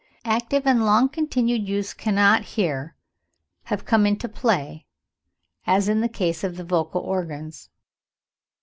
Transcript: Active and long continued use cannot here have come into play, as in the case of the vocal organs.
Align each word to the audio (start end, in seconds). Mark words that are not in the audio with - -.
Active 0.25 0.65
and 0.65 0.83
long 0.83 1.09
continued 1.09 1.67
use 1.69 1.93
cannot 1.93 2.41
here 2.41 2.95
have 3.65 3.85
come 3.85 4.07
into 4.07 4.27
play, 4.27 4.87
as 5.67 5.87
in 5.87 6.01
the 6.01 6.09
case 6.09 6.43
of 6.43 6.57
the 6.57 6.63
vocal 6.65 7.01
organs. 7.01 7.69